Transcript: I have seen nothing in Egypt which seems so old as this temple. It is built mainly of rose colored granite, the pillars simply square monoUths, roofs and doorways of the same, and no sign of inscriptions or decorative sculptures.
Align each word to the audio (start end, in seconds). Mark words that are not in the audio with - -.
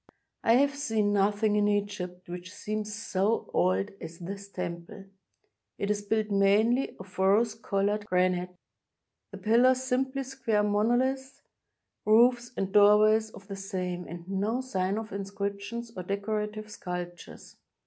I 0.43 0.53
have 0.53 0.73
seen 0.73 1.13
nothing 1.13 1.55
in 1.55 1.67
Egypt 1.67 2.27
which 2.27 2.51
seems 2.51 2.91
so 2.95 3.51
old 3.53 3.91
as 4.01 4.17
this 4.17 4.47
temple. 4.49 5.05
It 5.77 5.91
is 5.91 6.01
built 6.01 6.31
mainly 6.31 6.95
of 6.97 7.19
rose 7.19 7.53
colored 7.53 8.07
granite, 8.07 8.49
the 9.29 9.37
pillars 9.37 9.83
simply 9.83 10.23
square 10.23 10.63
monoUths, 10.63 11.41
roofs 12.03 12.51
and 12.57 12.71
doorways 12.73 13.29
of 13.29 13.47
the 13.47 13.55
same, 13.55 14.07
and 14.07 14.27
no 14.27 14.59
sign 14.61 14.97
of 14.97 15.11
inscriptions 15.11 15.91
or 15.95 16.01
decorative 16.01 16.71
sculptures. 16.71 17.57